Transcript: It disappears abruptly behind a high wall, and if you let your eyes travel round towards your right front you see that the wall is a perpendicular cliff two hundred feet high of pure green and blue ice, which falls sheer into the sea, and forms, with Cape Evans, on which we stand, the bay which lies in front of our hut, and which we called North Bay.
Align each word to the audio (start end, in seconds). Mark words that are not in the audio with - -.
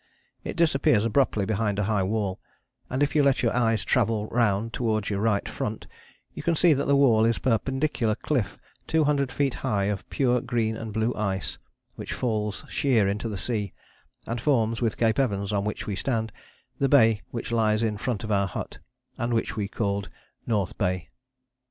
It 0.43 0.55
disappears 0.57 1.05
abruptly 1.05 1.45
behind 1.45 1.77
a 1.77 1.83
high 1.83 2.01
wall, 2.01 2.39
and 2.89 3.03
if 3.03 3.15
you 3.15 3.21
let 3.21 3.43
your 3.43 3.55
eyes 3.55 3.85
travel 3.85 4.25
round 4.29 4.73
towards 4.73 5.11
your 5.11 5.19
right 5.19 5.47
front 5.47 5.85
you 6.33 6.41
see 6.55 6.73
that 6.73 6.85
the 6.85 6.95
wall 6.95 7.23
is 7.23 7.37
a 7.37 7.41
perpendicular 7.41 8.15
cliff 8.15 8.57
two 8.87 9.03
hundred 9.03 9.31
feet 9.31 9.53
high 9.61 9.83
of 9.83 10.09
pure 10.09 10.41
green 10.41 10.75
and 10.75 10.91
blue 10.91 11.13
ice, 11.13 11.59
which 11.97 12.13
falls 12.13 12.65
sheer 12.67 13.07
into 13.07 13.29
the 13.29 13.37
sea, 13.37 13.73
and 14.25 14.41
forms, 14.41 14.81
with 14.81 14.97
Cape 14.97 15.19
Evans, 15.19 15.53
on 15.53 15.65
which 15.65 15.85
we 15.85 15.95
stand, 15.95 16.31
the 16.79 16.89
bay 16.89 17.21
which 17.29 17.51
lies 17.51 17.83
in 17.83 17.95
front 17.95 18.23
of 18.23 18.31
our 18.31 18.47
hut, 18.47 18.79
and 19.19 19.35
which 19.35 19.55
we 19.55 19.67
called 19.67 20.09
North 20.47 20.79
Bay. 20.79 21.09